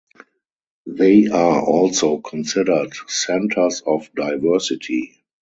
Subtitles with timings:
[0.87, 5.21] They are also considered centers of diversity.